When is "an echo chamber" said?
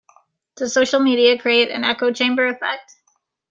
1.69-2.47